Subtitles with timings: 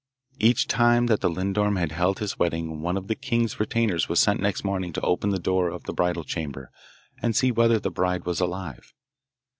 [0.39, 4.19] Each time that the lindorm had held his wedding one of the king's retainers was
[4.19, 6.71] sent next morning to open the door of the bridal chamber
[7.21, 8.95] and see whether the bride was alive.